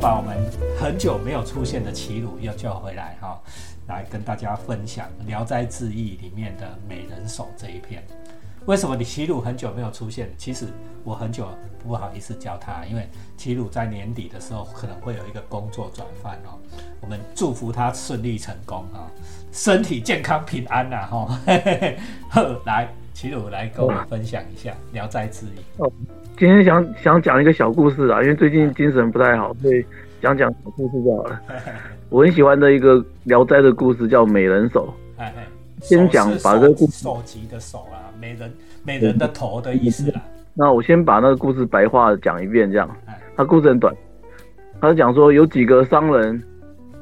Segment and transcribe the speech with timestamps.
[0.00, 3.38] 把我们很久没有出现的齐鲁又叫回来哈，
[3.86, 8.02] 来跟大家分享《聊斋志异》里面的美人手这一篇。
[8.64, 10.32] 为什么你齐鲁很久没有出现？
[10.38, 10.68] 其实
[11.04, 11.48] 我很久
[11.82, 13.06] 不好意思叫他，因为
[13.36, 16.58] 齐鲁在年底的时候可能会有一个工作转换哦。
[17.02, 19.04] 我们祝福他顺利成功啊，
[19.52, 21.40] 身体健康平安呐哈。
[22.64, 25.82] 来，齐鲁来跟我们分享一下《聊斋志异》。
[26.40, 29.84] 哦，今天想想讲一个小故事啊，因为最近精神不太好，所以
[30.22, 31.40] 讲讲小故事就好了。
[32.08, 34.92] 我很喜欢的一个《聊斋》的故事叫《美人手》。
[35.20, 35.46] 哎哎
[35.82, 38.08] 先讲把这个故事手级的手啊。
[38.18, 38.52] 美人
[38.84, 40.20] 美人的头的意思啦。
[40.54, 42.88] 那我先把那个故事白话讲一遍，这样。
[43.36, 43.94] 他故事很短，
[44.80, 46.42] 他是讲说有几个商人，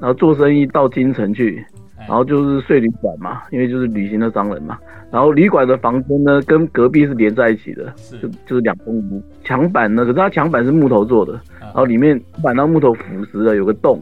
[0.01, 1.65] 然后做生意到京城去，
[2.01, 4.79] 然后就是睡旅馆嘛，因为就是旅行的商人嘛。
[5.11, 14.01] 然后旅馆的房间呢，跟隔壁是连在一起的，就就是两栋屋，墙板呢，可是它墙板是木头做的，然后里面板到木头腐蚀了，有个洞，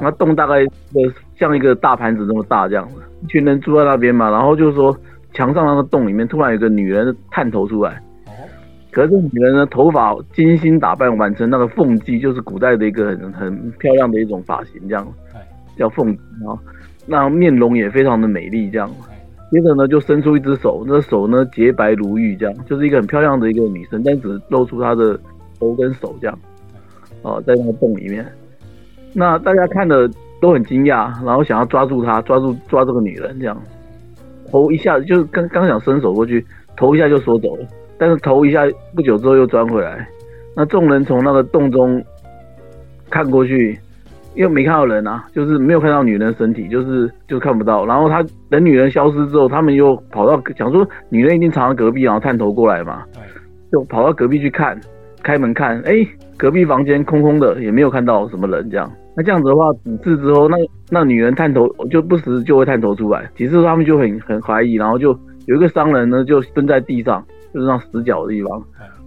[0.00, 4.96] 那洞大概呃像一个大盘子那么大这样子，一群人住在那边嘛，然后就是说。
[5.36, 8.30] 墙上那个洞里面突然有个女人探头出来，哦，
[8.92, 15.04] 可是这女人呢，头发精心打扮，完成那个凤髻，就是古代的一个很很漂亮的一种发型，这样，
[15.76, 16.56] 叫凤髻啊。
[17.06, 18.90] 那面容也非常的美丽，这样。
[19.50, 25.18] 接着呢，就伸出一只手，那手呢洁白如玉，这样，就是一个很漂亮的一个女生，但只露出她的
[25.60, 26.38] 头跟手这样，
[27.22, 28.26] 哦，在那个洞里面。
[29.12, 30.10] 那大家看的
[30.40, 33.56] 都很惊讶，然后想要抓住她，抓住抓这个女人这样。
[34.50, 36.44] 头一下就是刚刚想伸手过去，
[36.76, 37.66] 头一下就缩走了。
[37.96, 40.08] 但是头一下不久之后又钻回来。
[40.56, 42.02] 那众人从那个洞中
[43.08, 43.78] 看过去，
[44.34, 47.86] 因为没看到人啊，就是没有看到女人身体，就是就看不到。
[47.86, 53.04] 然后他等女人消失之后，他们又跑到想说女人一定藏在隔壁，然后探头过来嘛，
[53.70, 54.78] 就跑到隔壁去看，
[55.22, 56.06] 开门看，哎，
[56.36, 58.90] 隔壁房间空空的，也没有看到什么人这样。
[59.16, 60.56] 那这样子的话，几次之后，那
[60.90, 68.60] 那女人探头就不时就会探头出来，几次他们就很很怀疑，然后就有一个商人呢就蹲在地上，就是那死角的地方，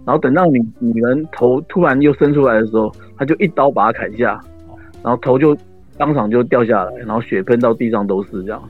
[0.06, 4.40] 然后等到女女人头突然又伸出来的时候，他就一刀把她砍下，
[5.02, 5.56] 然后头就
[5.96, 8.62] 当场就掉下来，然后血喷到地上都是这样，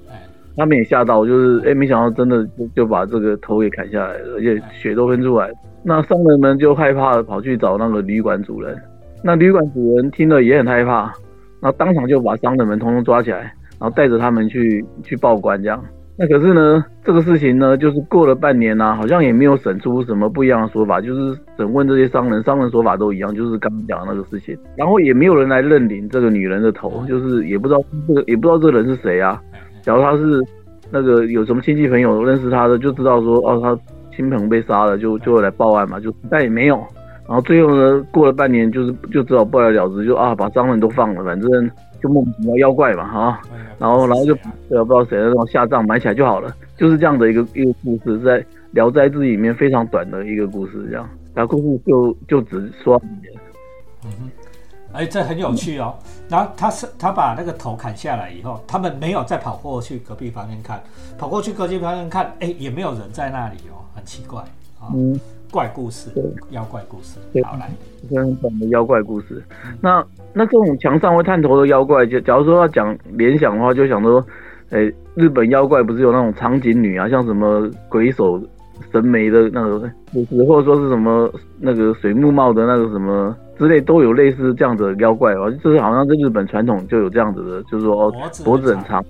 [0.57, 5.51] 他们也吓到，就是哎没想到真的就就把这个头给砍下来了，而且血都喷出来，
[5.83, 8.77] 那商人们就害怕跑去找那个旅馆主人，
[9.23, 11.13] 那旅馆主人听了也很害怕。
[11.61, 13.39] 然后当场就把商人们通通抓起来，
[13.81, 15.85] 然后带着他们去去报官，这样。
[16.21, 24.59] 那可是呢，这个事情呢，就是过了半年呐，好像也没有审出什么不一样的说法，就是审问这些商人，商人说法都一样，就是刚刚讲的那个事情。
[24.77, 29.41] 然后也没有人来认领这个女人的头，就是也不知道这个也不知道这个人是谁啊。
[29.83, 30.43] 假如他是
[30.91, 33.79] 那个有什么亲戚朋友认识他的，就知道说哦，他
[34.17, 36.77] 亲朋被杀了，就就会来报案嘛，就但也没有。
[37.29, 41.71] 然后最后呢，过了半年，就是就只好不了了之，就啊把商人都放了，反正
[42.03, 43.41] 就莫名其妙妖怪嘛哈。
[43.79, 44.35] 然后然后就
[44.69, 48.41] 对不知道谁那种下葬埋起来就好了，就是这样的一个一个故事，在
[48.73, 51.09] 《聊斋志异》里面非常短的一个故事，这样。
[51.35, 53.01] 然后故事就就只说。
[54.05, 54.31] 嗯哼，
[54.93, 55.95] 哎，这很有趣哦。
[56.29, 60.83] 然后他是他把那个头砍下来以后，他们没有再跑过去隔壁房间看，
[61.17, 64.41] 跑过去隔壁房间看，哎，也没有人在那里哦，很奇怪
[64.81, 64.91] 啊。
[64.95, 65.19] 嗯。
[65.51, 66.11] 怪故事，
[66.51, 67.71] 妖怪故事，好来，
[68.11, 69.43] 很短的妖怪故事。
[69.81, 74.25] 那那这种墙上会探头的妖怪，就假如说要讲联想的话，就想说，
[74.71, 78.41] 诶，日本妖怪不是有那种长颈女啊，像什么鬼手
[78.93, 79.91] 神眉的那个
[80.47, 85.51] 或者说是什么那个水木茂的那个什么之类，都有类似这样子的妖怪哦。
[85.63, 89.05] 就是好像在日本传统就有这样子的，就是说哦，脖子很长，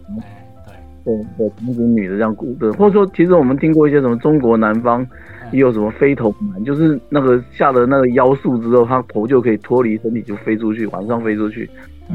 [1.09, 5.07] 对对对，长颈女的这样故事，或者说其实我们听过一些什么中国南方。
[5.51, 11.67] 也有什么飞头男，就是那个下了那个妖术之后，他头就可以脱离身体就飞出去，晚上飞出去。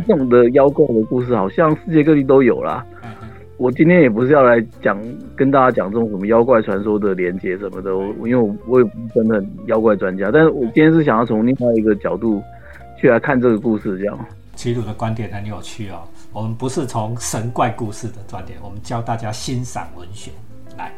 [0.08, 2.86] 这种的妖怪的故事，好像世界各地都有啦。
[3.58, 5.02] 我今天也不是要来讲
[5.36, 12.40] 跟大家讲这种什么妖怪传说的连接什么的，我因为我我也不是真的妖怪专家，但是我今天是想要从另外一个角度
[13.00, 14.16] 去来看这个故事，这样。
[14.56, 20.32] 齐鲁的观点很有趣哦，我们不是从神怪故事的观点，我们教大家欣赏文学。
[20.76, 20.92] 来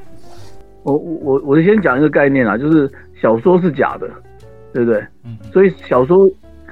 [0.84, 2.90] 我我我我先讲一个概念啊，就是
[3.22, 4.10] 小说是假的，
[4.74, 5.06] 对不对？
[5.26, 5.38] 嗯。
[5.52, 6.26] 所以小说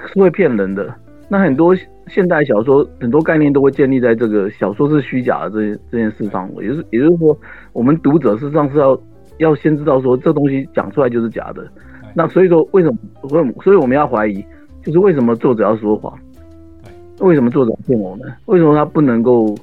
[0.07, 0.95] 是会骗人的。
[1.27, 1.75] 那很多
[2.07, 6.49] 现代小说很多概念都会建立在这个小说是虚假的这这件事上。
[6.61, 7.37] 也是也就是说，
[7.73, 8.97] 我们读者事实上是要
[9.39, 11.67] 要先知道说这东西讲出来就是假的。
[12.13, 14.45] 那所以说为什么为所以我们要怀疑，
[14.83, 16.17] 就是为什么作者要说谎？
[17.19, 18.31] 为什么作者骗我们？
[18.45, 19.55] 为什么他不能够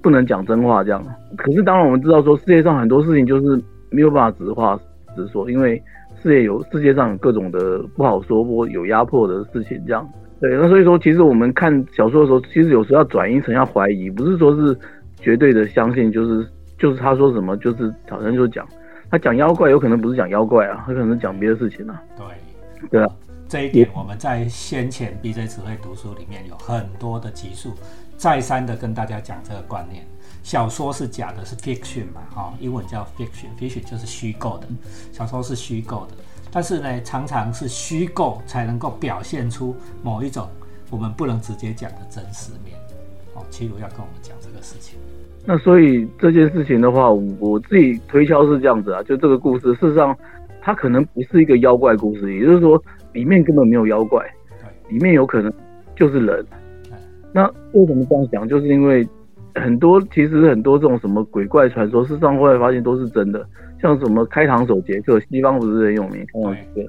[0.00, 1.04] 不能讲真话这样？
[1.36, 3.62] 可是当然我们知道说世界上很多事情就是。
[3.90, 4.76] 没有办法直话
[5.14, 5.80] 直说，因为
[6.20, 10.04] 世界有世界上有各种的不好说或有压迫的事情，这样，
[10.40, 14.76] 对，那所以说，其实我们看小说的时候，其实有时候要转移成要怀疑，不是说是
[15.20, 16.44] 绝对的相信，就是
[16.76, 18.66] 就是他说什么，就是好像就讲
[19.08, 22.02] 他讲妖怪，有可能不是讲妖怪啊，他可能讲别的事情啊。
[22.18, 23.08] 对，对啊，
[23.54, 27.72] 这一点我们在先前 BJ 词汇读书里面有很多的集数，
[28.16, 30.04] 再三的跟大家讲这个观念。
[30.42, 34.66] 小说是假的，是 fiction 嘛，哈，英文叫 fiction，fiction 就是虚构的，
[35.12, 36.16] 小说是虚构的。
[36.50, 40.48] 但是呢，常常是虚构才能够表现出某一种
[40.90, 42.76] 我们不能直接讲的真实面。
[43.34, 44.98] 哦，齐鲁要跟我们讲这个事情。
[45.44, 47.08] 那所以这件事情的话，
[47.38, 50.16] 我自己推敲是这样子啊，就这个故事，事实上
[50.64, 52.82] 它可能不是一个妖怪故事，也就是说
[53.12, 54.24] 里面根本没有妖怪，
[54.88, 55.52] 里面有可能
[55.94, 56.42] 就是人。
[57.34, 58.48] 那为什么这样讲？
[58.48, 59.06] 就是因为
[59.54, 63.46] 很多其实很多这种什么鬼怪传说，事实上后来发现都是真的。
[63.82, 66.24] 像什么开膛手杰克，西方不是很有名？
[66.74, 66.88] 对，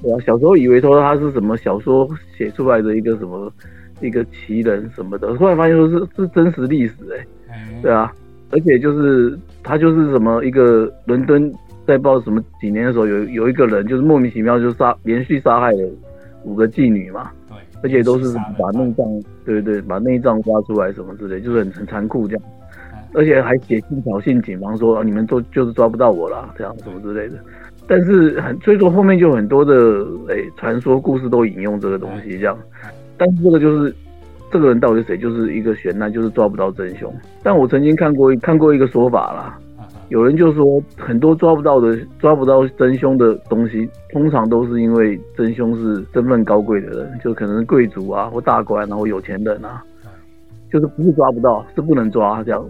[0.00, 0.16] 对啊。
[0.24, 3.52] 小时候以为说他是什么小说写出来的一个什么
[4.00, 6.94] 一个奇人什么的，后来发现说是是真实历史
[7.50, 8.10] 哎，对啊。
[8.50, 11.52] 而且就是他就是什么一个伦敦
[11.86, 15.88] 在报什么几年的时候，有有一个人就是莫名其妙就杀连续杀害了
[16.44, 19.06] 五个妓女嘛，对，而且都是把内脏，
[19.44, 22.44] 对对对，把内脏挖出来什么之类，就是很很残酷这样。
[23.14, 27.38] 而且还写信挑衅警方说，你们都就是抓不到我了，这样什么之类的。
[27.86, 29.74] 但是很，所以说后面就很多的
[30.28, 32.56] 诶传说故事都引用这个东西这样。
[33.18, 33.94] 但是这个就是
[34.50, 37.12] 这个人到底谁，就是一个悬案，就是抓不到真凶。
[37.42, 39.58] 但我曾经看过看过一个说法啦，
[40.12, 49.82] 有人就说很多抓不到的抓不到真凶的东西，通常都是因为真凶是身份高贵的人，就可能是贵族啊或大官，然后有钱人啊，
[50.70, 52.62] 就是不是抓不到，是不能抓这样。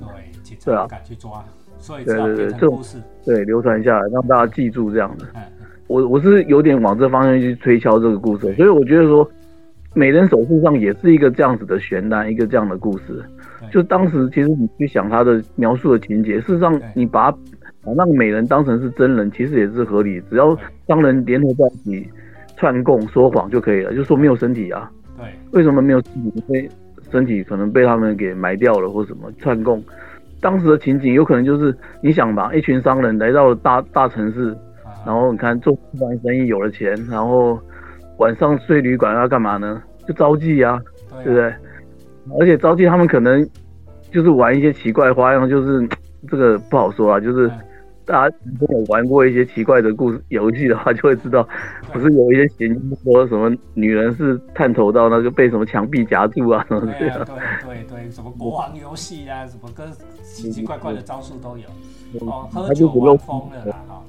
[0.65, 1.44] 对啊，敢去抓，
[1.79, 2.81] 所以对对对，这种
[3.25, 5.27] 对流传下来，让大家记住这样的。
[5.89, 9.29] 我我是有点往这方向去推敲这个故事，所以我觉得说，
[9.94, 13.21] 美人手术上也是一个这样子的悬案，一个这样的故事。
[13.72, 20.54] 就当时其实你去想他的描述的情节，事实上你把把那个美人当成是真人，其实也是合理，只要
[20.86, 22.10] 商人联合在一起
[22.56, 24.90] 串供说谎就可以了，就说没有身体啊。
[25.16, 26.32] 对，为什么没有身体？
[26.34, 26.69] 因为
[27.10, 29.82] 身体可能被他们给埋掉了，或什么串供。
[30.40, 34.54] 当时的情景有可能就是你想吧，一群商人来到了大大城市，
[35.06, 37.58] 然后你看做出版生意有了钱，然后
[38.19, 39.82] 晚上睡旅馆要干嘛呢？
[40.06, 40.80] 就招妓啊，
[41.24, 41.52] 对不对？
[42.38, 43.44] 而且招妓他们可能
[44.12, 45.88] 就是玩一些奇怪花样，就是
[46.29, 47.50] 这个不好说啊，就是。
[48.05, 51.49] 大家如果有玩过一些奇怪的故事游戏的话，就会知道，
[51.93, 56.93] 不是有一些嫌疑说什么女人是探头到那个被什么墙壁夹住啊什么的。
[56.99, 59.87] 对对对，什么国王游戏啊，什么跟
[60.25, 62.26] 奇奇怪怪的招数都有。
[62.26, 63.76] 哦，喝酒玩疯了啦！
[63.88, 64.03] 哈。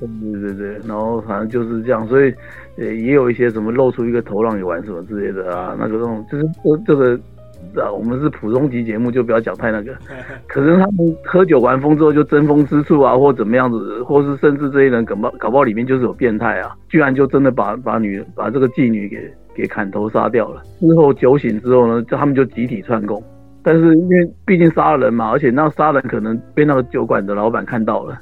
[0.00, 0.08] 对
[0.40, 2.34] 对对，然后反正就是这样，所以
[2.78, 7.18] 呃也有一些什么露出一个头让你玩什么之类的啊，那个那种就是这这个。
[7.76, 9.94] 啊，我们是普通级节目，就不要讲太那个。
[10.48, 20.62] 可是他们喝酒玩疯之后就争风吃醋啊，或怎么样子，或是甚至这些人搞不搞不好里面就是有变态啊，居然就真的把把女把这个妓女给给砍头杀掉了。
[20.80, 23.22] 之后酒醒之后呢，就他们就集体串供。
[23.62, 28.18] 但是因为毕竟杀了人嘛，而且那杀人可能被那个酒馆的老板看到了，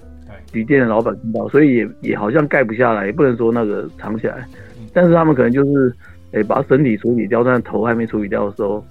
[0.52, 4.44] 旅店的老板看到，所以也也好像盖不下来，也不能说那个藏起来。
[4.92, 5.92] 但是他们可能就是
[6.32, 8.84] 诶把身体处理掉，但头还没处理掉的时候。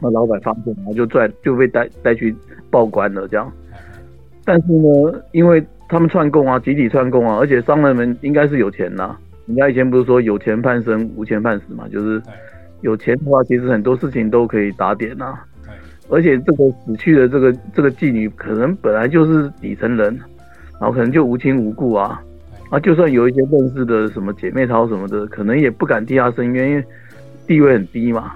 [0.00, 2.34] 那老板发现，然后就拽就被带带去
[2.70, 3.50] 报官了，这样。
[4.44, 9.16] 但是呢，因为他们串供啊，集体串供啊，而且商人们应该是有钱呐。
[9.46, 11.88] 人家以前不是说有钱判生，无钱判死嘛？
[11.88, 12.22] 就是
[12.82, 15.38] 有钱的话，其实很多事情都可以打点呐。
[16.08, 20.18] 而且这个死去的这个这个妓女，可能本来就是底层人，
[20.80, 22.20] 然后可能就无亲无故啊。
[22.70, 26.84] 啊，就算有一些认识的什么姐妹淘什么的，可能也不敢替她申冤，因为
[27.46, 28.32] 地位很低嘛。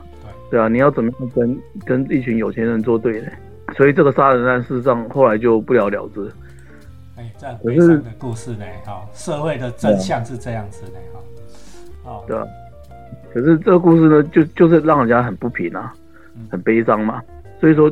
[0.51, 3.29] 对啊，你要怎么样跟跟一群有钱人作对呢？
[3.77, 6.31] 所以这个杀人案事实上后来就不了了之。
[7.17, 8.65] 哎，这样悲伤的故事呢？
[8.85, 11.21] 哈，社会的真相是这样子的哈。
[12.05, 12.45] 哦，对啊。
[13.33, 15.93] 可是这个故事呢，就就是让人家很不平啊，
[16.51, 17.23] 很悲伤嘛。
[17.59, 17.91] 所以说，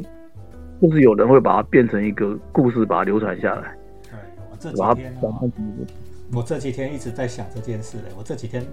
[0.80, 3.74] 就是有人会把它变成一个故事，把它流传下来。
[4.02, 5.18] 对，我这几天，
[6.32, 8.04] 我这几天一直在想这件事嘞。
[8.16, 8.64] 我这几天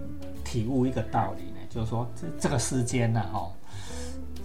[0.43, 3.49] 体悟一个道理呢，就是说这这个世间呢，哈。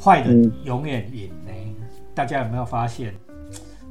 [0.05, 1.51] 坏人永远赢呢，
[2.15, 3.15] 大家有没有发现？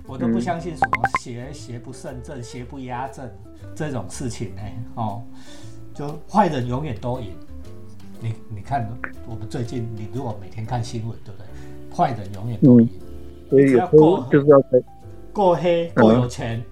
[0.06, 3.28] 我都不相信什么邪邪不胜正，邪不压正
[3.74, 4.62] 这种事情呢。
[4.94, 5.24] 哦，
[5.92, 7.36] 就坏人永远都赢。
[8.22, 8.88] 你你看，
[9.28, 11.98] 我们最近你如果每天看新闻，对不对？
[11.98, 12.88] 坏人永远都赢。
[13.50, 14.62] 只要够就是要
[15.32, 16.64] 够黑，够有钱，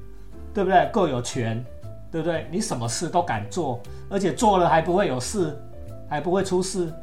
[0.54, 0.88] 对不对？
[0.92, 1.66] 够有权，
[2.12, 2.46] 对不对？
[2.52, 5.58] 你什么事都敢做，而且做了还不会有事，
[6.08, 6.94] 还不会出事。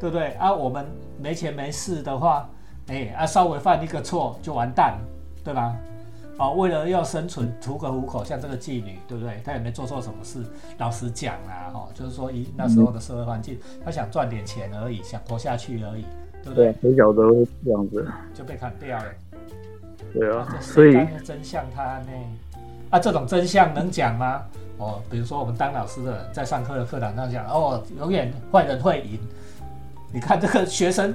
[0.00, 0.32] 对不对？
[0.34, 0.86] 啊，我们
[1.20, 2.48] 没钱没势的话，
[2.88, 4.98] 哎啊，稍微犯一个错就完蛋，
[5.44, 5.76] 对吧？
[6.38, 9.40] 哦，为了要生存，图个糊口，像这个妓女，对不对？
[9.42, 10.44] 她也没做错什么事。
[10.76, 16.04] 老实讲啊，哈，就是说一那时候的社会环境，她想赚点钱而已，想活下去而已，
[16.44, 16.74] 对不对？
[16.82, 17.22] 谁晓得
[17.64, 19.04] 这样子就被砍掉了。
[20.12, 20.92] 对啊，所以
[21.24, 22.08] 真相他呢？
[22.90, 24.42] 啊，这种真相能讲吗？
[24.76, 29.18] 哦，比如说我们当老师的人，在上课的课堂上讲，哦，永远坏人会赢。
[30.12, 31.12] 你看这个学生，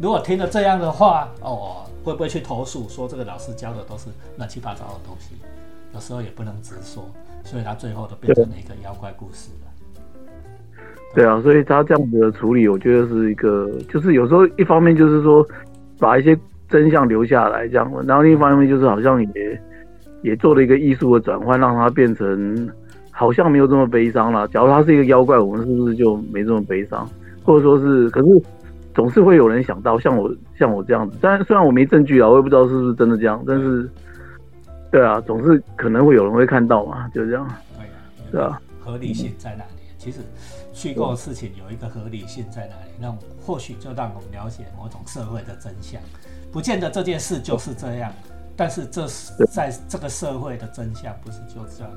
[0.00, 5.34] 如果听了这样的话，哦，会不会去投诉说这个老师教的都是乱七八糟的东西？
[5.94, 7.04] 有时候也不能直说，
[7.44, 10.78] 所以他最后都变成了一个妖怪故事了。
[11.14, 15.46] 对啊，所以他这样子的处理，我觉得是一个，就是有时候一方面就是说
[15.98, 16.36] 把一些
[16.70, 19.62] 真相留下来这样，然后另一方面就是好像也
[20.22, 22.68] 也做了一个艺术的转换，让它变成
[23.10, 24.48] 好像没有这么悲伤了。
[24.48, 27.06] 假如他是一个妖怪，我们是不是就没这么悲伤？
[27.44, 28.42] 或者说是，可是
[28.94, 33.90] 总是会有人想到像我像我这样子，但虽然我没证据啊，我也不知道是不是真的这样，但是，
[34.90, 37.48] 对啊，总是可能会有人会看到嘛，就这样。
[37.76, 37.90] 对啊，
[38.30, 38.60] 是啊。
[38.80, 39.70] 合理性在哪里？
[39.96, 40.18] 其实
[40.72, 42.90] 虚构的事情有一个合理性在哪里？
[43.00, 46.00] 那或许就让我们了解某种社会的真相，
[46.52, 48.12] 不见得这件事就是这样，
[48.56, 51.90] 但是这是在这个社会的真相不是就这样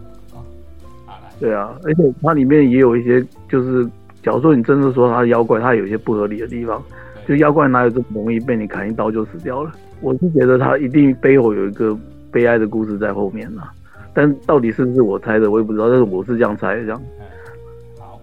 [1.05, 1.19] 啊？
[1.39, 3.85] 对啊，而且它里面也有一些就是。
[4.25, 6.81] 假如说你真的说他妖怪，他有一些不合理的地方，
[7.27, 9.71] 就妖怪哪有这么容易被你砍一刀就死掉了？
[10.01, 11.95] 我是觉得他一定背后有一个
[12.31, 13.61] 悲哀的故事在后面呢。
[14.15, 15.89] 但到底是不是我猜的，我也不知道。
[15.89, 16.99] 但是我是这样猜，这样。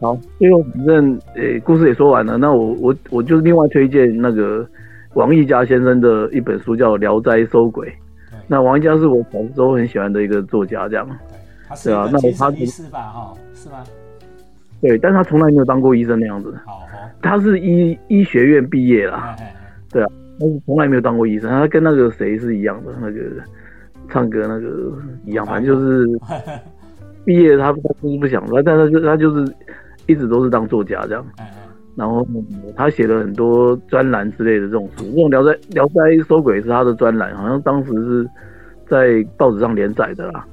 [0.01, 2.37] 好，最后反正诶，故事也说完了。
[2.37, 4.67] 那我我我就是另外推荐那个
[5.15, 7.89] 王毅家先生的一本书，叫《聊斋收鬼》。
[8.49, 11.09] 那王毅家是我小时候很喜欢的一个作家，这样。
[11.85, 12.99] 对啊，那他是吧？
[12.99, 13.85] 哈，是吗？
[14.83, 16.53] 对，但他从来没有当过医生那样子。
[16.67, 16.83] 好，
[17.23, 19.35] 他是医医学院毕业啦。
[19.91, 20.09] 对啊，
[20.41, 21.49] 但是从来没有当过医生。
[21.49, 23.21] 他跟那个谁是一样的，那个
[24.11, 24.93] 唱歌那个
[25.25, 26.07] 一样，反正就是
[27.25, 29.55] 毕业他他就是不想，但他就他就是
[30.07, 31.25] 一直都是当作家这样。
[31.95, 32.27] 然后
[32.75, 35.95] 他写了很多专栏之类的这种书，这种《聊斋聊斋
[36.27, 38.27] 收鬼》是他的专栏，好像当时是
[38.89, 40.45] 在报纸上连载的啦。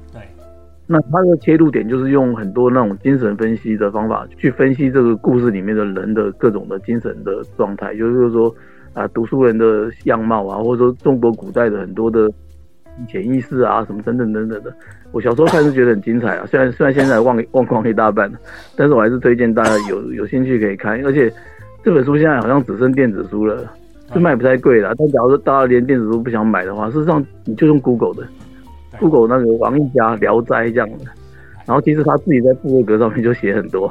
[0.92, 8.52] 那他的切入点就是用很多那种精神分析的方法去分析这个故事里面的人的各种的精神的状态，就是说
[8.92, 12.28] 啊，读书人的样貌啊，或者说中国古代的很多的
[13.06, 14.74] 潜意识啊，什么等等等等的。
[15.12, 18.36] 我小时候看是觉得很精彩啊，虽然虽然现在忘忘光一大半了，
[18.74, 21.00] 但是我还是推荐大家有有兴趣可以看。
[21.06, 21.32] 而且
[21.84, 23.72] 这本书现在好像只剩电子书了，
[24.12, 24.92] 是卖不太贵了。
[24.98, 28.28] 但假如说大家连电子书不想买的话，事实上你就用 Google 的。
[29.00, 31.06] Google 那个王一家《聊斋》这样的，
[31.66, 33.90] 然后其实他自己在部落格上面就写很多，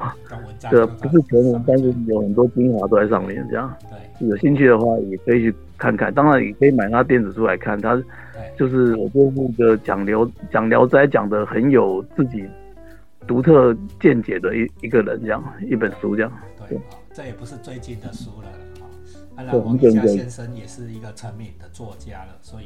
[0.70, 3.44] 对，不是全文，但是有很多精华都在上面。
[3.50, 6.14] 这样，对，有兴趣的话也可以去看看。
[6.14, 8.02] 当然也可以买他电子书来看，他
[8.58, 12.46] 就是我觉得那个讲聊讲《聊斋》讲的很有自己
[13.26, 16.32] 独特见解的一一个人，这样一本书这样。
[16.68, 16.78] 对，
[17.14, 18.48] 这也不是最近的书了
[18.82, 19.44] 啊。
[19.48, 22.66] 那王一家先生也是一个成名的作家了，所以。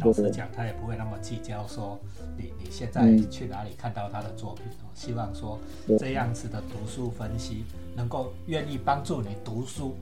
[0.00, 1.98] 老实讲，他也不会那么计较说
[2.36, 4.86] 你你现在去哪里看到他的作品哦。
[4.94, 5.58] 希望说
[5.98, 7.64] 这样子的读书分析
[7.96, 9.96] 能够愿意帮助你读书，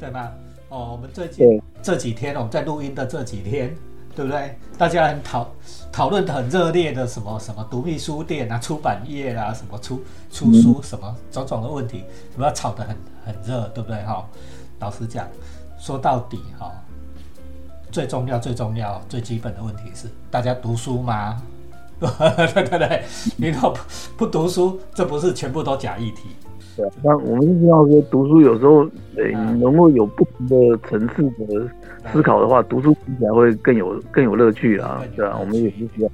[0.00, 0.32] 对吗？
[0.68, 3.76] 哦，我们这几这几天我们在录音的这几天，
[4.14, 4.56] 对不对？
[4.78, 5.48] 大家很讨
[5.92, 14.02] 讨论的很热烈的什么什么独立书店啊、出版业啊、什么出出书什么种种的问题，什么吵得很很热，对不对？
[14.04, 14.26] 哈，
[14.80, 15.28] 老实讲，
[15.78, 16.72] 说到底哈。
[17.96, 21.42] 最重要、最重要、最基本的问题是：大家读书吗？
[21.98, 23.02] 对对对，
[23.38, 23.80] 你若不
[24.18, 26.36] 不读书，这不是全部都假议题。
[26.76, 28.84] 对，那我们知道说，读书有时候，
[29.16, 31.66] 诶，能够有不同的层次的
[32.12, 35.02] 思考的话，读书听起来会更有更有乐趣啊。
[35.16, 36.10] 对啊，我们也是需要。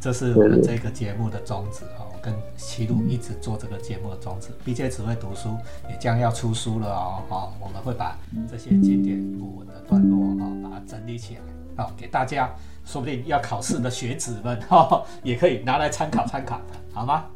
[0.00, 4.48] 这是我们这个节目的宗旨哦，跟齐鲁一直做这个节目的宗旨。
[4.64, 5.50] B J 只会读书，
[5.90, 7.22] 也将要出书了哦。
[7.28, 8.16] 哈，我们会把
[8.50, 12.48] 这些经典古文的段落啊，把它整理起来，好给大家，
[12.86, 16.64] 说不定要考试的学子们哈，也可以拿来参考参考的，
[16.94, 17.26] 好吗？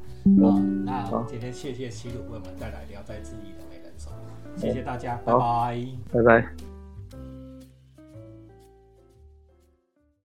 [0.41, 4.11] 好，那今天谢谢齐鲁为我们带来《聊斋志异》的美人手，
[4.57, 6.74] 谢谢大家，拜拜，拜拜。